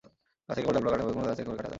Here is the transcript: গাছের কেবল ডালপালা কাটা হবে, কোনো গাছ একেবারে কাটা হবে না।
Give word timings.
গাছের 0.47 0.61
কেবল 0.65 0.75
ডালপালা 0.75 0.93
কাটা 0.93 1.03
হবে, 1.05 1.13
কোনো 1.17 1.27
গাছ 1.29 1.37
একেবারে 1.41 1.55
কাটা 1.55 1.55
হবে 1.55 1.63
না। 1.65 1.69